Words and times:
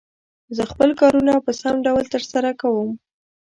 زه 0.55 0.63
خپل 0.71 0.89
کارونه 1.01 1.33
په 1.45 1.51
سم 1.61 1.75
ډول 1.85 2.03
تر 2.13 2.21
سره 2.31 2.49
کووم. 2.61 2.89